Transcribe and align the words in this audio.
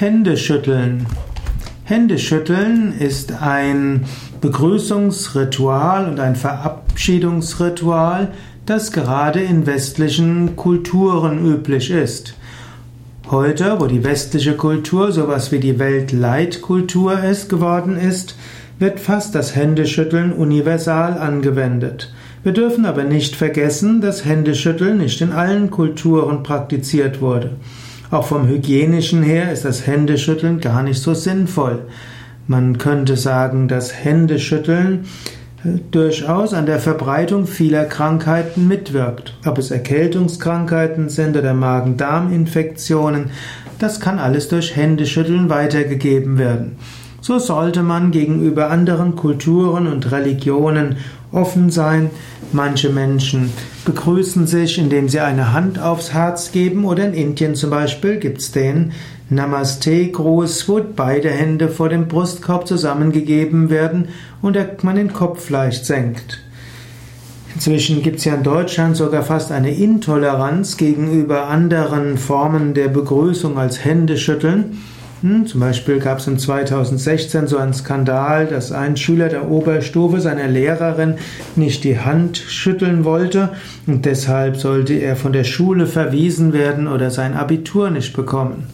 Händeschütteln. 0.00 1.06
Händeschütteln 1.82 2.92
ist 3.00 3.42
ein 3.42 4.04
Begrüßungsritual 4.40 6.08
und 6.08 6.20
ein 6.20 6.36
Verabschiedungsritual, 6.36 8.28
das 8.64 8.92
gerade 8.92 9.40
in 9.40 9.66
westlichen 9.66 10.54
Kulturen 10.54 11.44
üblich 11.44 11.90
ist. 11.90 12.34
Heute, 13.28 13.80
wo 13.80 13.86
die 13.86 14.04
westliche 14.04 14.52
Kultur 14.52 15.10
sowas 15.10 15.50
wie 15.50 15.58
die 15.58 15.80
Weltleitkultur 15.80 17.18
ist, 17.24 17.48
geworden 17.48 17.96
ist, 17.96 18.36
wird 18.78 19.00
fast 19.00 19.34
das 19.34 19.56
Händeschütteln 19.56 20.32
universal 20.32 21.18
angewendet. 21.18 22.14
Wir 22.44 22.52
dürfen 22.52 22.86
aber 22.86 23.02
nicht 23.02 23.34
vergessen, 23.34 24.00
dass 24.00 24.24
Händeschütteln 24.24 24.98
nicht 24.98 25.20
in 25.22 25.32
allen 25.32 25.72
Kulturen 25.72 26.44
praktiziert 26.44 27.20
wurde. 27.20 27.56
Auch 28.10 28.24
vom 28.24 28.48
hygienischen 28.48 29.22
her 29.22 29.52
ist 29.52 29.66
das 29.66 29.86
Händeschütteln 29.86 30.60
gar 30.60 30.82
nicht 30.82 31.02
so 31.02 31.12
sinnvoll. 31.12 31.80
Man 32.46 32.78
könnte 32.78 33.18
sagen, 33.18 33.68
dass 33.68 33.92
Händeschütteln 33.92 35.04
äh, 35.64 35.78
durchaus 35.90 36.54
an 36.54 36.64
der 36.64 36.78
Verbreitung 36.78 37.46
vieler 37.46 37.84
Krankheiten 37.84 38.66
mitwirkt. 38.66 39.34
Ob 39.44 39.58
es 39.58 39.70
Erkältungskrankheiten 39.70 41.10
sind 41.10 41.36
oder 41.36 41.52
Magen-Darm-Infektionen, 41.52 43.30
das 43.78 44.00
kann 44.00 44.18
alles 44.18 44.48
durch 44.48 44.74
Händeschütteln 44.74 45.50
weitergegeben 45.50 46.38
werden. 46.38 46.76
So 47.28 47.38
sollte 47.38 47.82
man 47.82 48.10
gegenüber 48.10 48.70
anderen 48.70 49.14
Kulturen 49.14 49.86
und 49.86 50.10
Religionen 50.12 50.96
offen 51.30 51.68
sein. 51.68 52.08
Manche 52.52 52.88
Menschen 52.88 53.52
begrüßen 53.84 54.46
sich, 54.46 54.78
indem 54.78 55.10
sie 55.10 55.20
eine 55.20 55.52
Hand 55.52 55.78
aufs 55.78 56.14
Herz 56.14 56.52
geben 56.52 56.86
oder 56.86 57.04
in 57.04 57.12
Indien 57.12 57.54
zum 57.54 57.68
Beispiel 57.68 58.16
gibt 58.16 58.38
es 58.38 58.52
den 58.52 58.92
Namaste-Gruß, 59.28 60.70
wo 60.70 60.80
beide 60.96 61.28
Hände 61.28 61.68
vor 61.68 61.90
dem 61.90 62.08
Brustkorb 62.08 62.66
zusammengegeben 62.66 63.68
werden 63.68 64.08
und 64.40 64.56
man 64.82 64.96
den 64.96 65.12
Kopf 65.12 65.50
leicht 65.50 65.84
senkt. 65.84 66.40
Inzwischen 67.54 68.02
gibt 68.02 68.20
es 68.20 68.24
ja 68.24 68.36
in 68.36 68.42
Deutschland 68.42 68.96
sogar 68.96 69.22
fast 69.22 69.52
eine 69.52 69.74
Intoleranz 69.74 70.78
gegenüber 70.78 71.48
anderen 71.48 72.16
Formen 72.16 72.72
der 72.72 72.88
Begrüßung 72.88 73.58
als 73.58 73.84
Händeschütteln. 73.84 74.78
Hm, 75.20 75.46
zum 75.46 75.60
Beispiel 75.60 75.98
gab 75.98 76.18
es 76.18 76.28
im 76.28 76.38
2016 76.38 77.48
so 77.48 77.56
einen 77.56 77.74
Skandal, 77.74 78.46
dass 78.46 78.70
ein 78.70 78.96
Schüler 78.96 79.28
der 79.28 79.50
Oberstufe 79.50 80.20
seiner 80.20 80.46
Lehrerin 80.46 81.14
nicht 81.56 81.82
die 81.82 81.98
Hand 81.98 82.36
schütteln 82.38 83.04
wollte 83.04 83.50
und 83.88 84.04
deshalb 84.04 84.56
sollte 84.58 84.94
er 84.94 85.16
von 85.16 85.32
der 85.32 85.42
Schule 85.42 85.86
verwiesen 85.86 86.52
werden 86.52 86.86
oder 86.86 87.10
sein 87.10 87.34
Abitur 87.34 87.90
nicht 87.90 88.14
bekommen. 88.14 88.68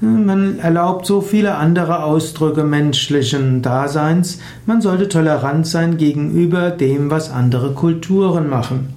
Hm, 0.00 0.26
man 0.26 0.58
erlaubt 0.58 1.06
so 1.06 1.20
viele 1.20 1.54
andere 1.54 2.02
Ausdrücke 2.02 2.64
menschlichen 2.64 3.62
Daseins. 3.62 4.40
Man 4.66 4.80
sollte 4.80 5.08
tolerant 5.08 5.68
sein 5.68 5.96
gegenüber 5.96 6.70
dem, 6.70 7.08
was 7.08 7.30
andere 7.30 7.70
Kulturen 7.70 8.50
machen. 8.50 8.94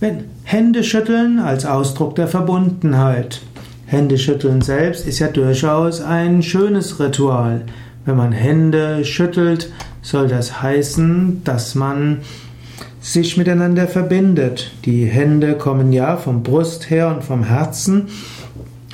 Wenn 0.00 0.24
Händeschütteln 0.44 1.38
als 1.38 1.66
Ausdruck 1.66 2.14
der 2.14 2.26
Verbundenheit. 2.26 3.42
Händeschütteln 3.90 4.60
selbst 4.60 5.04
ist 5.04 5.18
ja 5.18 5.26
durchaus 5.26 6.00
ein 6.00 6.44
schönes 6.44 7.00
Ritual. 7.00 7.62
Wenn 8.04 8.16
man 8.16 8.30
Hände 8.30 9.04
schüttelt, 9.04 9.72
soll 10.00 10.28
das 10.28 10.62
heißen, 10.62 11.42
dass 11.42 11.74
man 11.74 12.18
sich 13.00 13.36
miteinander 13.36 13.88
verbindet. 13.88 14.70
Die 14.84 15.06
Hände 15.06 15.54
kommen 15.54 15.92
ja 15.92 16.16
vom 16.16 16.44
Brust 16.44 16.88
her 16.88 17.08
und 17.08 17.24
vom 17.24 17.42
Herzen. 17.42 18.06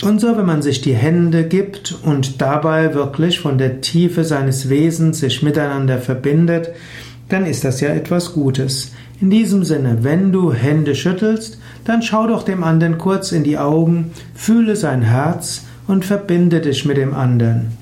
Und 0.03 0.19
so, 0.19 0.35
wenn 0.39 0.47
man 0.47 0.63
sich 0.63 0.81
die 0.81 0.95
Hände 0.95 1.45
gibt 1.45 1.95
und 2.03 2.41
dabei 2.41 2.95
wirklich 2.95 3.39
von 3.39 3.59
der 3.59 3.83
Tiefe 3.83 4.25
seines 4.25 4.71
Wesens 4.71 5.21
sich 5.21 5.43
miteinander 5.43 5.99
verbindet, 5.99 6.71
dann 7.29 7.47
ist 7.47 7.65
das 7.65 7.81
ja 7.81 7.89
etwas 7.89 8.33
Gutes. 8.33 8.93
In 9.21 9.31
diesem 9.31 9.65
Sinne, 9.65 9.99
wenn 10.03 10.33
du 10.33 10.53
Hände 10.53 10.95
schüttelst, 10.95 11.59
dann 11.85 12.03
schau 12.03 12.27
doch 12.27 12.43
dem 12.43 12.63
anderen 12.63 12.99
kurz 12.99 13.33
in 13.33 13.45
die 13.45 13.59
Augen, 13.59 14.13
fühle 14.35 14.77
sein 14.77 15.03
Herz 15.03 15.65
und 15.87 16.05
verbinde 16.05 16.61
dich 16.61 16.85
mit 16.85 16.97
dem 16.97 17.15
anderen. 17.15 17.73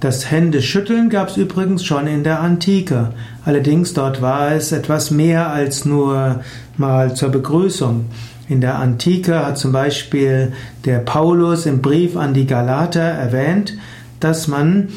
Das 0.00 0.30
Händeschütteln 0.30 1.10
gab 1.10 1.28
es 1.28 1.36
übrigens 1.36 1.84
schon 1.84 2.08
in 2.08 2.24
der 2.24 2.40
Antike. 2.40 3.12
Allerdings 3.44 3.94
dort 3.94 4.20
war 4.20 4.50
es 4.50 4.72
etwas 4.72 5.12
mehr 5.12 5.50
als 5.50 5.84
nur 5.84 6.40
mal 6.76 7.14
zur 7.14 7.28
Begrüßung. 7.28 8.06
In 8.48 8.60
der 8.60 8.80
Antike 8.80 9.46
hat 9.46 9.58
zum 9.58 9.70
Beispiel 9.70 10.52
der 10.84 10.98
Paulus 10.98 11.66
im 11.66 11.82
Brief 11.82 12.16
an 12.16 12.34
die 12.34 12.46
Galater 12.46 13.00
erwähnt, 13.00 13.74
dass 14.18 14.48
man, 14.48 14.88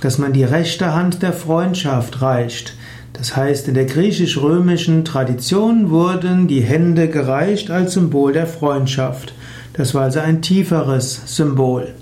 dass 0.00 0.18
man 0.18 0.32
die 0.32 0.44
rechte 0.44 0.94
Hand 0.94 1.22
der 1.22 1.32
Freundschaft 1.32 2.20
reicht. 2.20 2.76
Das 3.14 3.36
heißt, 3.36 3.68
in 3.68 3.74
der 3.74 3.86
griechisch-römischen 3.86 5.04
Tradition 5.04 5.90
wurden 5.90 6.48
die 6.48 6.60
Hände 6.60 7.08
gereicht 7.08 7.70
als 7.70 7.94
Symbol 7.94 8.32
der 8.32 8.46
Freundschaft. 8.46 9.34
Das 9.72 9.94
war 9.94 10.02
also 10.02 10.20
ein 10.20 10.42
tieferes 10.42 11.22
Symbol. 11.26 11.94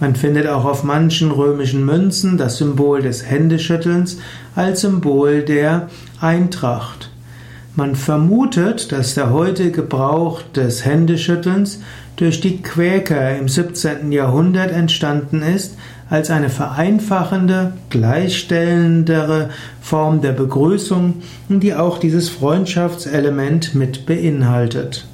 Man 0.00 0.14
findet 0.14 0.46
auch 0.46 0.64
auf 0.64 0.84
manchen 0.84 1.30
römischen 1.30 1.84
Münzen 1.84 2.38
das 2.38 2.58
Symbol 2.58 3.02
des 3.02 3.26
Händeschüttelns 3.28 4.18
als 4.54 4.82
Symbol 4.82 5.42
der 5.42 5.88
Eintracht. 6.20 7.07
Man 7.78 7.94
vermutet, 7.94 8.90
dass 8.90 9.14
der 9.14 9.32
heutige 9.32 9.70
Gebrauch 9.70 10.42
des 10.42 10.84
Händeschüttelns 10.84 11.80
durch 12.16 12.40
die 12.40 12.60
Quäker 12.60 13.38
im 13.38 13.46
17. 13.46 14.10
Jahrhundert 14.10 14.72
entstanden 14.72 15.42
ist, 15.42 15.76
als 16.10 16.28
eine 16.28 16.50
vereinfachende, 16.50 17.74
gleichstellendere 17.88 19.50
Form 19.80 20.22
der 20.22 20.32
Begrüßung, 20.32 21.22
die 21.48 21.72
auch 21.72 21.98
dieses 21.98 22.28
Freundschaftselement 22.28 23.76
mit 23.76 24.06
beinhaltet. 24.06 25.06